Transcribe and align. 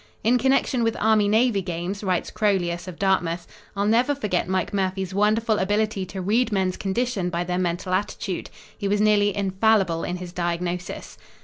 "In 0.23 0.39
connection 0.39 0.83
with 0.83 0.97
Army 0.99 1.27
Navy 1.27 1.61
games," 1.61 2.03
writes 2.03 2.31
Crolius 2.31 2.87
of 2.87 2.97
Dartmouth, 2.97 3.45
"I'll 3.77 3.85
never 3.85 4.15
forget 4.15 4.47
Mike 4.49 4.73
Murphy's 4.73 5.13
wonderful 5.13 5.59
ability 5.59 6.07
to 6.07 6.21
read 6.23 6.51
men's 6.51 6.75
condition 6.75 7.29
by 7.29 7.43
their 7.43 7.59
'mental 7.59 7.93
attitude.' 7.93 8.49
He 8.75 8.87
was 8.87 8.99
nearly 8.99 9.37
infallible 9.37 10.03
in 10.03 10.15
his 10.15 10.33
diagnosis." 10.33 11.19